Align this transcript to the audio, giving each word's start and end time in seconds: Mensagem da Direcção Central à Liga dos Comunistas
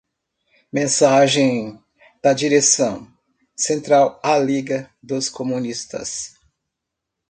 Mensagem 0.73 1.79
da 2.23 2.33
Direcção 2.33 3.07
Central 3.55 4.19
à 4.23 4.35
Liga 4.35 4.89
dos 4.99 5.29
Comunistas 5.29 6.33